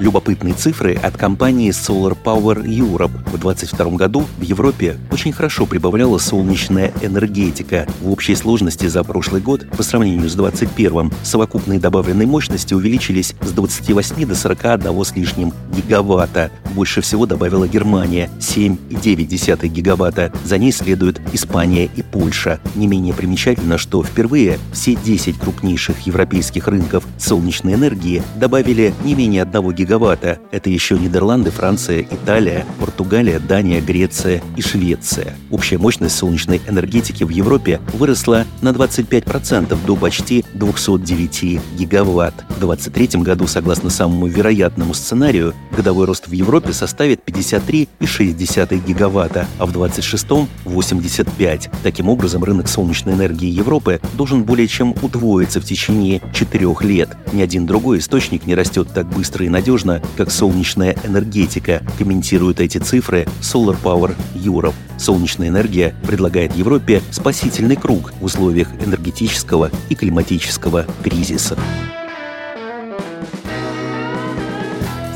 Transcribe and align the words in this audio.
Любопытные 0.00 0.54
цифры 0.54 0.94
от 0.94 1.18
компании 1.18 1.72
Solar 1.72 2.16
Power 2.24 2.64
Europe. 2.64 3.12
В 3.30 3.38
2022 3.38 3.98
году 3.98 4.24
в 4.38 4.42
Европе 4.42 4.96
очень 5.12 5.30
хорошо 5.30 5.66
прибавляла 5.66 6.16
солнечная 6.16 6.90
энергетика. 7.02 7.86
В 8.00 8.10
общей 8.10 8.34
сложности 8.34 8.86
за 8.86 9.04
прошлый 9.04 9.42
год 9.42 9.68
по 9.76 9.82
сравнению 9.82 10.30
с 10.30 10.34
2021 10.34 11.12
совокупные 11.22 11.78
добавленные 11.78 12.26
мощности 12.26 12.72
увеличились 12.72 13.34
с 13.42 13.52
28 13.52 14.24
до 14.26 14.34
41 14.34 15.04
с 15.04 15.14
лишним 15.14 15.52
гигаватта. 15.76 16.50
Больше 16.74 17.02
всего 17.02 17.26
добавила 17.26 17.68
Германия– 17.68 18.30
7,9 18.38 19.68
гигаватта. 19.68 20.32
За 20.46 20.56
ней 20.56 20.72
следуют 20.72 21.20
Испания 21.34 21.90
и 21.94 22.00
Польша. 22.00 22.58
Не 22.74 22.86
менее 22.86 23.12
примечательно, 23.12 23.76
что 23.76 24.02
впервые 24.02 24.58
все 24.72 24.94
10 24.94 25.38
крупнейших 25.38 26.06
европейских 26.06 26.68
рынков 26.68 27.04
солнечной 27.18 27.74
энергии 27.74 28.22
добавили 28.36 28.94
не 29.04 29.14
менее 29.14 29.42
1 29.42 29.72
гигаватта 29.72 29.89
гигаватта. 29.90 30.38
Это 30.52 30.70
еще 30.70 30.96
Нидерланды, 30.96 31.50
Франция, 31.50 32.02
Италия, 32.02 32.64
Португалия, 32.78 33.40
Дания, 33.40 33.80
Греция 33.80 34.40
и 34.56 34.62
Швеция. 34.62 35.34
Общая 35.50 35.78
мощность 35.78 36.16
солнечной 36.16 36.60
энергетики 36.68 37.24
в 37.24 37.28
Европе 37.28 37.80
выросла 37.94 38.44
на 38.62 38.68
25% 38.68 39.76
до 39.84 39.96
почти 39.96 40.44
209 40.54 41.60
гигаватт. 41.76 42.34
В 42.50 42.60
2023 42.60 43.20
году, 43.22 43.48
согласно 43.48 43.90
самому 43.90 44.28
вероятному 44.28 44.94
сценарию, 44.94 45.54
годовой 45.76 46.06
рост 46.06 46.28
в 46.28 46.32
Европе 46.32 46.72
составит 46.72 47.28
53,6 47.28 48.86
гигаватта, 48.86 49.48
а 49.58 49.66
в 49.66 49.72
2026– 49.72 50.48
85. 50.66 51.70
Таким 51.82 52.08
образом, 52.08 52.44
рынок 52.44 52.68
солнечной 52.68 53.14
энергии 53.14 53.48
Европы 53.48 54.00
должен 54.12 54.44
более 54.44 54.68
чем 54.68 54.94
удвоиться 55.02 55.60
в 55.60 55.64
течение 55.64 56.22
четырех 56.32 56.84
лет. 56.84 57.16
Ни 57.32 57.42
один 57.42 57.66
другой 57.66 57.98
источник 57.98 58.46
не 58.46 58.54
растет 58.54 58.88
так 58.94 59.08
быстро 59.08 59.44
и 59.44 59.48
надежно, 59.48 59.79
надежно, 59.84 60.02
как 60.16 60.30
солнечная 60.30 60.96
энергетика, 61.04 61.82
комментируют 61.98 62.60
эти 62.60 62.78
цифры 62.78 63.26
Solar 63.40 63.76
Power 63.82 64.14
Europe. 64.34 64.74
Солнечная 64.98 65.48
энергия 65.48 65.94
предлагает 66.06 66.54
Европе 66.54 67.02
спасительный 67.10 67.76
круг 67.76 68.12
в 68.20 68.24
условиях 68.24 68.68
энергетического 68.84 69.70
и 69.88 69.94
климатического 69.94 70.86
кризиса. 71.02 71.56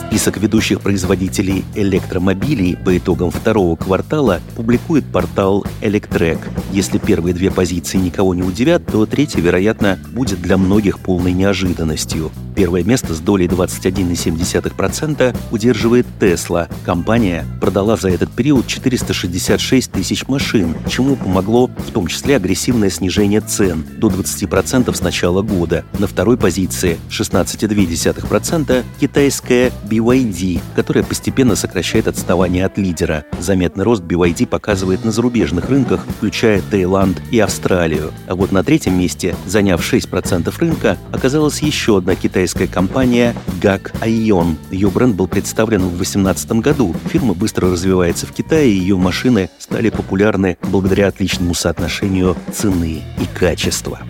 Список 0.09 0.39
ведущих 0.39 0.81
производителей 0.81 1.65
электромобилей 1.75 2.77
по 2.77 2.97
итогам 2.97 3.33
второго 3.33 3.75
квартала 3.75 4.41
публикует 4.55 5.05
портал 5.05 5.67
Electrek. 5.83 6.39
Если 6.73 6.99
первые 6.99 7.35
две 7.35 7.51
позиции 7.51 7.99
никого 7.99 8.33
не 8.33 8.43
удивят, 8.43 8.87
то 8.87 9.05
третья, 9.07 9.41
вероятно, 9.41 9.99
будет 10.13 10.41
для 10.41 10.57
многих 10.57 11.01
полной 11.01 11.33
неожиданностью. 11.33 12.31
Первое 12.55 12.85
место 12.85 13.15
с 13.15 13.19
долей 13.19 13.47
21,7% 13.47 15.37
удерживает 15.51 16.07
Tesla. 16.21 16.71
Компания 16.85 17.45
продала 17.61 17.97
за 17.97 18.11
этот 18.11 18.31
период 18.31 18.69
466 18.69 19.91
тысяч 19.91 20.29
машин, 20.29 20.77
чему 20.89 21.17
помогло 21.17 21.67
в 21.67 21.91
том 21.91 22.07
числе 22.07 22.37
агрессивное 22.37 22.91
снижение 22.91 23.41
цен 23.41 23.85
до 23.99 24.09
20% 24.09 24.95
с 24.95 25.01
начала 25.01 25.43
года. 25.43 25.85
На 25.99 26.07
второй 26.07 26.37
позиции 26.37 26.99
16,2% 27.11 28.85
китайская 29.01 29.73
BYD, 29.91 30.61
которая 30.77 31.03
постепенно 31.03 31.57
сокращает 31.57 32.07
отставание 32.07 32.67
от 32.67 32.79
лидера. 32.79 33.25
Заметный 33.41 33.85
рост 33.85 34.03
BYD 34.05 34.47
показывает 34.47 35.05
на 35.05 35.11
зарубежных 35.11 35.69
рынках, 35.69 36.07
включая 36.19 36.63
Таиланд 36.71 37.21
и 37.33 37.41
Австралию. 37.41 38.13
А 38.29 38.37
вот 38.37 38.53
на 38.53 38.63
третьем 38.63 38.97
месте, 38.97 39.35
заняв 39.45 39.81
6% 39.81 40.55
рынка, 40.61 40.99
оказалась 41.11 41.61
еще 41.61 41.99
одна 41.99 42.15
китайская 42.15 42.44
китайская 42.45 42.67
компания 42.67 43.35
GAC 43.63 43.91
Aion. 44.03 44.57
Ее 44.71 44.91
бренд 44.91 45.17
был 45.17 45.27
представлен 45.27 45.81
в 45.81 45.97
2018 45.97 46.53
году. 46.61 46.95
Фирма 47.07 47.33
быстро 47.33 47.71
развивается 47.71 48.27
в 48.27 48.33
Китае, 48.33 48.71
и 48.71 48.79
ее 48.79 48.99
машины 48.99 49.49
стали 49.59 49.89
популярны 49.89 50.59
благодаря 50.61 51.09
отличному 51.09 51.55
соотношению 51.55 52.37
цены 52.53 53.03
и 53.19 53.39
качества. 53.39 54.01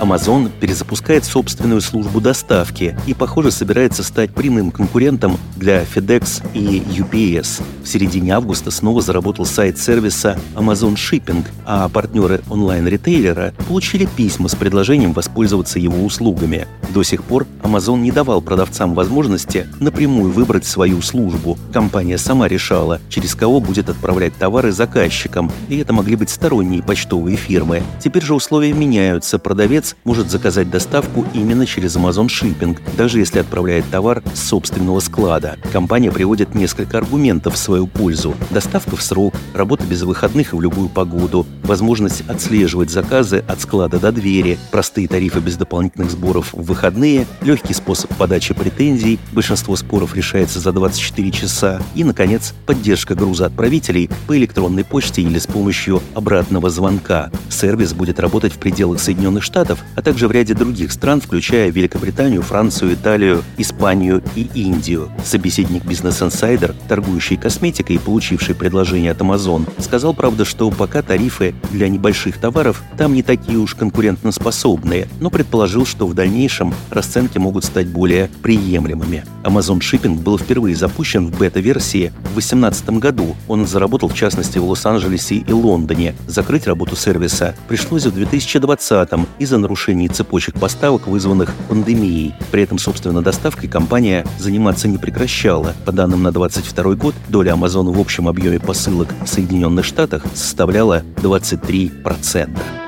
Amazon 0.00 0.50
перезапускает 0.60 1.24
собственную 1.24 1.80
службу 1.80 2.20
доставки 2.20 2.96
и, 3.06 3.14
похоже, 3.14 3.50
собирается 3.50 4.02
стать 4.02 4.32
прямым 4.32 4.70
конкурентом 4.70 5.38
для 5.56 5.82
FedEx 5.82 6.42
и 6.54 6.80
UPS. 6.80 7.62
В 7.82 7.88
середине 7.88 8.34
августа 8.34 8.70
снова 8.70 9.00
заработал 9.00 9.46
сайт 9.46 9.78
сервиса 9.78 10.38
Amazon 10.54 10.94
Shipping, 10.94 11.44
а 11.64 11.88
партнеры 11.88 12.42
онлайн-ритейлера 12.50 13.54
получили 13.68 14.06
письма 14.06 14.48
с 14.48 14.54
предложением 14.54 15.12
воспользоваться 15.12 15.78
его 15.78 16.04
услугами. 16.04 16.66
До 16.90 17.02
сих 17.02 17.24
пор 17.24 17.46
Amazon 17.62 17.98
не 17.98 18.12
давал 18.12 18.40
продавцам 18.42 18.94
возможности 18.94 19.66
напрямую 19.80 20.30
выбрать 20.30 20.66
свою 20.66 21.02
службу. 21.02 21.58
Компания 21.72 22.18
сама 22.18 22.48
решала, 22.48 23.00
через 23.08 23.34
кого 23.34 23.60
будет 23.60 23.88
отправлять 23.88 24.34
товары 24.36 24.72
заказчикам, 24.72 25.50
и 25.68 25.78
это 25.78 25.92
могли 25.92 26.16
быть 26.16 26.30
сторонние 26.30 26.82
почтовые 26.82 27.36
фирмы. 27.36 27.82
Теперь 28.00 28.22
же 28.22 28.34
условия 28.34 28.72
меняются, 28.72 29.38
продавец 29.38 29.95
может 30.04 30.30
заказать 30.30 30.70
доставку 30.70 31.26
именно 31.34 31.66
через 31.66 31.96
Amazon 31.96 32.26
Shipping, 32.26 32.78
даже 32.96 33.18
если 33.18 33.38
отправляет 33.40 33.84
товар 33.90 34.22
с 34.34 34.40
собственного 34.40 35.00
склада. 35.00 35.58
Компания 35.72 36.10
приводит 36.10 36.54
несколько 36.54 36.98
аргументов 36.98 37.54
в 37.54 37.58
свою 37.58 37.86
пользу. 37.86 38.34
Доставка 38.50 38.96
в 38.96 39.02
срок, 39.02 39.34
работа 39.54 39.84
без 39.84 40.02
выходных 40.02 40.52
и 40.52 40.56
в 40.56 40.60
любую 40.60 40.88
погоду, 40.88 41.46
возможность 41.62 42.22
отслеживать 42.28 42.90
заказы 42.90 43.44
от 43.46 43.60
склада 43.60 43.98
до 43.98 44.12
двери, 44.12 44.58
простые 44.70 45.08
тарифы 45.08 45.40
без 45.40 45.56
дополнительных 45.56 46.10
сборов 46.10 46.52
в 46.52 46.62
выходные, 46.62 47.26
легкий 47.42 47.74
способ 47.74 48.14
подачи 48.16 48.54
претензий, 48.54 49.18
большинство 49.32 49.76
споров 49.76 50.14
решается 50.14 50.60
за 50.60 50.72
24 50.72 51.30
часа 51.30 51.82
и, 51.94 52.04
наконец, 52.04 52.54
поддержка 52.66 53.14
грузоотправителей 53.14 54.10
по 54.26 54.36
электронной 54.36 54.84
почте 54.84 55.22
или 55.22 55.38
с 55.38 55.46
помощью 55.46 56.02
обратного 56.14 56.70
звонка. 56.70 57.30
Сервис 57.48 57.92
будет 57.92 58.20
работать 58.20 58.52
в 58.52 58.58
пределах 58.58 59.00
Соединенных 59.00 59.42
Штатов, 59.42 59.75
Штатов, 59.76 59.84
а 59.94 60.02
также 60.02 60.28
в 60.28 60.32
ряде 60.32 60.54
других 60.54 60.92
стран, 60.92 61.20
включая 61.20 61.70
Великобританию, 61.70 62.42
Францию, 62.42 62.94
Италию, 62.94 63.42
Испанию 63.56 64.22
и 64.34 64.48
Индию. 64.54 65.10
Собеседник 65.24 65.84
Business 65.84 66.26
Insider, 66.26 66.74
торгующий 66.88 67.36
косметикой 67.36 67.96
и 67.96 67.98
получивший 67.98 68.54
предложение 68.54 69.12
от 69.12 69.18
Amazon, 69.18 69.68
сказал, 69.82 70.14
правда, 70.14 70.44
что 70.44 70.70
пока 70.70 71.02
тарифы 71.02 71.54
для 71.70 71.88
небольших 71.88 72.38
товаров 72.38 72.82
там 72.96 73.14
не 73.14 73.22
такие 73.22 73.58
уж 73.58 73.74
конкурентоспособные, 73.74 75.08
но 75.20 75.30
предположил, 75.30 75.86
что 75.86 76.06
в 76.06 76.14
дальнейшем 76.14 76.74
расценки 76.90 77.38
могут 77.38 77.64
стать 77.64 77.86
более 77.86 78.30
приемлемыми. 78.42 79.24
Amazon 79.44 79.78
Shipping 79.78 80.20
был 80.20 80.38
впервые 80.38 80.74
запущен 80.74 81.28
в 81.28 81.38
бета-версии 81.38 82.12
в 82.20 82.34
2018 82.34 82.90
году. 82.90 83.36
Он 83.48 83.66
заработал 83.66 84.08
в 84.08 84.14
частности 84.14 84.58
в 84.58 84.68
Лос-Анджелесе 84.68 85.36
и 85.36 85.52
Лондоне. 85.52 86.14
Закрыть 86.26 86.66
работу 86.66 86.96
сервиса 86.96 87.54
пришлось 87.68 88.06
в 88.06 88.14
2020 88.14 89.08
из-за 89.38 89.58
нарушений 89.66 90.06
цепочек 90.06 90.54
поставок, 90.60 91.08
вызванных 91.08 91.52
пандемией. 91.68 92.34
При 92.52 92.62
этом, 92.62 92.78
собственно, 92.78 93.20
доставкой 93.20 93.68
компания 93.68 94.24
заниматься 94.38 94.86
не 94.86 94.96
прекращала. 94.96 95.74
По 95.84 95.90
данным 95.90 96.22
на 96.22 96.30
2022 96.30 96.94
год, 96.94 97.14
доля 97.28 97.54
Amazon 97.54 97.92
в 97.92 98.00
общем 98.00 98.28
объеме 98.28 98.60
посылок 98.60 99.08
в 99.24 99.26
Соединенных 99.26 99.84
Штатах 99.84 100.22
составляла 100.34 101.02
23%. 101.16 102.85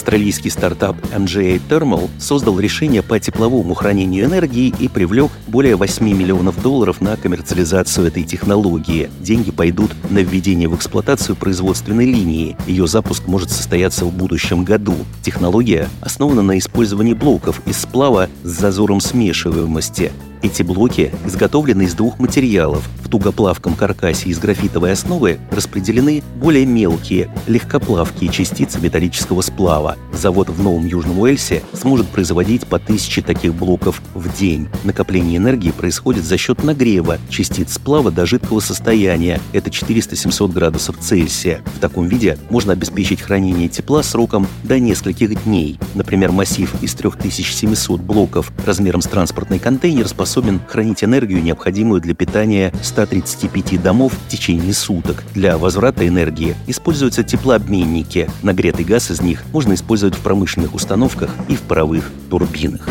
Австралийский 0.00 0.48
стартап 0.48 0.96
MGA 1.14 1.60
Thermal 1.68 2.08
создал 2.18 2.58
решение 2.58 3.02
по 3.02 3.20
тепловому 3.20 3.74
хранению 3.74 4.24
энергии 4.24 4.72
и 4.80 4.88
привлек 4.88 5.30
более 5.46 5.76
8 5.76 6.06
миллионов 6.06 6.62
долларов 6.62 7.02
на 7.02 7.18
коммерциализацию 7.18 8.06
этой 8.06 8.24
технологии. 8.24 9.10
Деньги 9.20 9.50
пойдут 9.50 9.90
на 10.08 10.20
введение 10.20 10.70
в 10.70 10.74
эксплуатацию 10.74 11.36
производственной 11.36 12.06
линии. 12.06 12.56
Ее 12.66 12.86
запуск 12.86 13.26
может 13.26 13.50
состояться 13.50 14.06
в 14.06 14.12
будущем 14.14 14.64
году. 14.64 14.94
Технология 15.20 15.90
основана 16.00 16.40
на 16.40 16.56
использовании 16.56 17.12
блоков 17.12 17.60
из 17.66 17.76
сплава 17.76 18.30
с 18.42 18.48
зазором 18.48 19.00
смешиваемости. 19.00 20.12
Эти 20.42 20.62
блоки 20.62 21.12
изготовлены 21.26 21.82
из 21.82 21.92
двух 21.92 22.18
материалов. 22.18 22.88
В 23.04 23.10
тугоплавком 23.10 23.74
каркасе 23.74 24.30
из 24.30 24.38
графитовой 24.38 24.92
основы 24.92 25.38
распределены 25.50 26.22
более 26.36 26.64
мелкие, 26.64 27.30
легкоплавкие 27.46 28.30
частицы 28.30 28.80
металлического 28.80 29.42
сплава. 29.42 29.98
Завод 30.14 30.48
в 30.48 30.62
Новом 30.62 30.86
Южном 30.86 31.18
Уэльсе 31.18 31.62
сможет 31.74 32.08
производить 32.08 32.66
по 32.66 32.78
тысяче 32.78 33.20
таких 33.20 33.54
блоков 33.54 34.00
в 34.14 34.34
день. 34.34 34.68
Накопление 34.84 35.36
энергии 35.36 35.72
происходит 35.72 36.24
за 36.24 36.38
счет 36.38 36.64
нагрева 36.64 37.18
частиц 37.28 37.74
сплава 37.74 38.10
до 38.10 38.24
жидкого 38.24 38.60
состояния. 38.60 39.40
Это 39.52 39.68
400-700 39.68 40.52
градусов 40.52 40.96
Цельсия. 41.00 41.60
В 41.76 41.80
таком 41.80 42.08
виде 42.08 42.38
можно 42.48 42.72
обеспечить 42.72 43.20
хранение 43.20 43.68
тепла 43.68 44.02
сроком 44.02 44.46
до 44.62 44.78
нескольких 44.78 45.44
дней. 45.44 45.78
Например, 45.94 46.32
массив 46.32 46.72
из 46.80 46.94
3700 46.94 48.00
блоков 48.00 48.52
размером 48.64 49.02
с 49.02 49.06
транспортный 49.06 49.58
контейнер 49.58 50.08
способен 50.08 50.29
хранить 50.66 51.02
энергию, 51.04 51.42
необходимую 51.42 52.00
для 52.00 52.14
питания 52.14 52.72
135 52.82 53.82
домов 53.82 54.12
в 54.14 54.30
течение 54.30 54.72
суток. 54.72 55.24
Для 55.34 55.58
возврата 55.58 56.06
энергии 56.06 56.56
используются 56.66 57.22
теплообменники. 57.22 58.30
Нагретый 58.42 58.84
газ 58.84 59.10
из 59.10 59.20
них 59.20 59.42
можно 59.52 59.74
использовать 59.74 60.14
в 60.14 60.20
промышленных 60.20 60.74
установках 60.74 61.30
и 61.48 61.56
в 61.56 61.62
паровых 61.62 62.10
турбинах. 62.30 62.88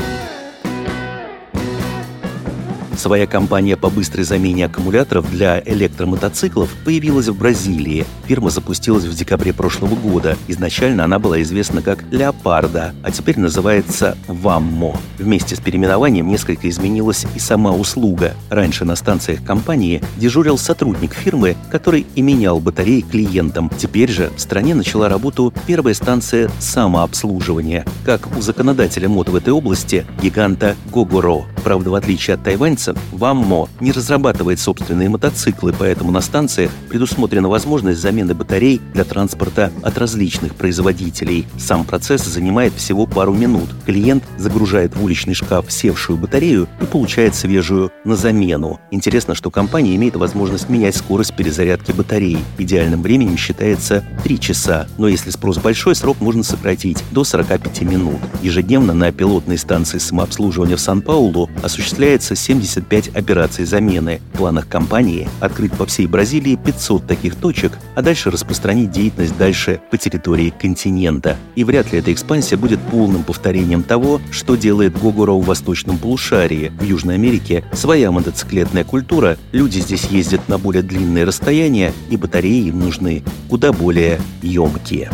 Своя 2.99 3.27
компания 3.27 3.77
по 3.77 3.89
быстрой 3.89 4.25
замене 4.25 4.65
аккумуляторов 4.65 5.31
для 5.31 5.63
электромотоциклов 5.65 6.69
появилась 6.83 7.29
в 7.29 7.37
Бразилии. 7.37 8.05
Фирма 8.25 8.49
запустилась 8.49 9.05
в 9.05 9.15
декабре 9.15 9.53
прошлого 9.53 9.95
года. 9.95 10.37
Изначально 10.49 11.05
она 11.05 11.17
была 11.17 11.41
известна 11.41 11.81
как 11.81 12.03
«Леопарда», 12.11 12.93
а 13.01 13.11
теперь 13.11 13.39
называется 13.39 14.17
«Ваммо». 14.27 14.99
Вместе 15.17 15.55
с 15.55 15.61
переименованием 15.61 16.27
несколько 16.27 16.67
изменилась 16.67 17.25
и 17.35 17.39
сама 17.39 17.71
услуга. 17.71 18.33
Раньше 18.49 18.83
на 18.83 18.97
станциях 18.97 19.45
компании 19.45 20.03
дежурил 20.17 20.57
сотрудник 20.57 21.13
фирмы, 21.13 21.55
который 21.71 22.05
и 22.15 22.21
менял 22.21 22.59
батареи 22.59 22.99
клиентам. 22.99 23.71
Теперь 23.77 24.11
же 24.11 24.29
в 24.35 24.41
стране 24.41 24.75
начала 24.75 25.07
работу 25.07 25.53
первая 25.65 25.93
станция 25.93 26.51
самообслуживания, 26.59 27.85
как 28.03 28.27
у 28.37 28.41
законодателя 28.41 29.07
мод 29.07 29.29
в 29.29 29.35
этой 29.35 29.53
области, 29.53 30.05
гиганта 30.21 30.75
Гогоро. 30.91 31.45
Правда, 31.69 31.91
в 31.91 31.93
отличие 31.93 32.33
от 32.33 32.41
тайваньца, 32.41 32.95
ВАММО 33.11 33.69
не 33.79 33.91
разрабатывает 33.91 34.59
собственные 34.59 35.07
мотоциклы, 35.07 35.71
поэтому 35.71 36.09
на 36.09 36.19
станциях 36.19 36.71
предусмотрена 36.89 37.47
возможность 37.47 37.99
замены 37.99 38.33
батарей 38.33 38.81
для 38.95 39.03
транспорта 39.03 39.71
от 39.83 39.95
различных 39.99 40.55
производителей. 40.55 41.45
Сам 41.59 41.85
процесс 41.85 42.25
занимает 42.25 42.73
всего 42.73 43.05
пару 43.05 43.35
минут. 43.35 43.69
Клиент 43.85 44.23
загружает 44.39 44.95
в 44.95 45.03
уличный 45.03 45.35
шкаф 45.35 45.71
севшую 45.71 46.17
батарею 46.17 46.67
и 46.81 46.85
получает 46.85 47.35
свежую 47.35 47.91
на 48.03 48.15
замену. 48.15 48.79
Интересно, 48.89 49.35
что 49.35 49.51
компания 49.51 49.95
имеет 49.95 50.15
возможность 50.15 50.69
менять 50.69 50.95
скорость 50.95 51.35
перезарядки 51.35 51.91
батареи. 51.91 52.39
Идеальным 52.57 53.03
временем 53.03 53.37
считается 53.37 54.03
3 54.23 54.39
часа, 54.39 54.87
но 54.97 55.07
если 55.07 55.29
спрос 55.29 55.59
большой, 55.59 55.93
срок 55.93 56.19
можно 56.19 56.41
сократить 56.41 57.03
до 57.11 57.23
45 57.23 57.81
минут. 57.83 58.17
Ежедневно 58.41 58.95
на 58.95 59.11
пилотной 59.11 59.59
станции 59.59 59.99
самообслуживания 59.99 60.75
в 60.75 60.81
Сан-Паулу 60.81 61.47
осуществляется 61.63 62.35
70 62.35 62.69
25 62.79 63.15
операций 63.15 63.65
замены. 63.65 64.21
В 64.33 64.37
планах 64.37 64.67
компании 64.67 65.27
открыть 65.39 65.73
по 65.73 65.85
всей 65.85 66.07
Бразилии 66.07 66.55
500 66.55 67.05
таких 67.05 67.35
точек, 67.35 67.73
а 67.95 68.01
дальше 68.01 68.31
распространить 68.31 68.91
деятельность 68.91 69.37
дальше 69.37 69.81
по 69.91 69.97
территории 69.97 70.53
континента. 70.57 71.37
И 71.55 71.63
вряд 71.63 71.91
ли 71.91 71.99
эта 71.99 72.11
экспансия 72.13 72.57
будет 72.57 72.79
полным 72.79 73.23
повторением 73.23 73.83
того, 73.83 74.21
что 74.31 74.55
делает 74.55 74.99
Гогора 74.99 75.33
в 75.33 75.45
восточном 75.45 75.97
полушарии. 75.97 76.71
В 76.79 76.83
Южной 76.83 77.15
Америке 77.15 77.63
своя 77.73 78.11
мотоциклетная 78.11 78.83
культура, 78.83 79.37
люди 79.51 79.79
здесь 79.79 80.05
ездят 80.05 80.47
на 80.47 80.57
более 80.57 80.83
длинные 80.83 81.25
расстояния, 81.25 81.93
и 82.09 82.17
батареи 82.17 82.67
им 82.67 82.79
нужны 82.79 83.23
куда 83.49 83.71
более 83.71 84.19
емкие. 84.41 85.09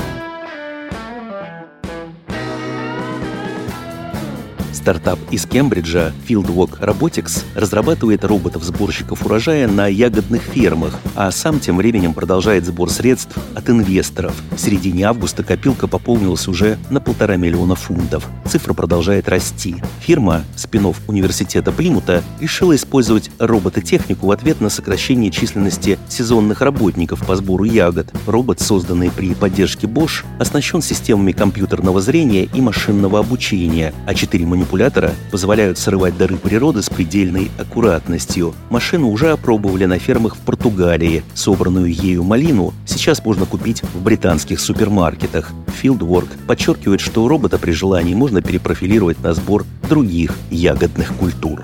Стартап 4.85 5.17
из 5.31 5.47
Кембриджа 5.47 6.13
Fieldwalk 6.27 6.79
Robotics 6.79 7.43
разрабатывает 7.55 8.23
роботов-сборщиков 8.23 9.25
урожая 9.25 9.67
на 9.67 9.87
ягодных 9.87 10.43
фермах, 10.43 10.93
а 11.15 11.31
сам 11.31 11.59
тем 11.59 11.77
временем 11.77 12.13
продолжает 12.13 12.67
сбор 12.67 12.91
средств 12.91 13.35
от 13.55 13.67
инвесторов. 13.67 14.35
В 14.55 14.59
середине 14.59 15.05
августа 15.05 15.43
копилка 15.43 15.87
пополнилась 15.87 16.47
уже 16.47 16.77
на 16.91 17.01
полтора 17.01 17.35
миллиона 17.35 17.73
фунтов. 17.73 18.27
Цифра 18.47 18.75
продолжает 18.75 19.27
расти. 19.27 19.77
Фирма, 20.01 20.43
спинов 20.55 21.01
университета 21.07 21.71
Плимута, 21.71 22.23
решила 22.39 22.75
использовать 22.75 23.31
робототехнику 23.39 24.27
в 24.27 24.31
ответ 24.31 24.61
на 24.61 24.69
сокращение 24.69 25.31
численности 25.31 25.97
сезонных 26.09 26.61
работников 26.61 27.25
по 27.25 27.35
сбору 27.35 27.63
ягод. 27.63 28.13
Робот, 28.27 28.59
созданный 28.59 29.09
при 29.09 29.33
поддержке 29.33 29.87
Bosch, 29.87 30.23
оснащен 30.37 30.83
системами 30.83 31.31
компьютерного 31.31 32.01
зрения 32.01 32.43
и 32.43 32.61
машинного 32.61 33.17
обучения, 33.17 33.91
а 34.05 34.13
четыре 34.13 34.45
манипулятора 34.45 34.74
манипулятора 34.75 35.13
позволяют 35.31 35.77
срывать 35.77 36.17
дары 36.17 36.35
природы 36.35 36.81
с 36.81 36.89
предельной 36.89 37.49
аккуратностью. 37.57 38.53
Машину 38.69 39.09
уже 39.09 39.31
опробовали 39.31 39.85
на 39.85 39.99
фермах 39.99 40.35
в 40.35 40.39
Португалии. 40.39 41.23
Собранную 41.33 41.93
ею 41.93 42.23
малину 42.23 42.73
сейчас 42.85 43.23
можно 43.23 43.45
купить 43.45 43.83
в 43.83 44.03
британских 44.03 44.59
супермаркетах. 44.59 45.51
Fieldwork 45.81 46.27
подчеркивает, 46.45 46.99
что 46.99 47.23
у 47.23 47.29
робота 47.29 47.57
при 47.57 47.71
желании 47.71 48.15
можно 48.15 48.41
перепрофилировать 48.41 49.21
на 49.23 49.33
сбор 49.33 49.65
других 49.87 50.35
ягодных 50.51 51.13
культур. 51.15 51.63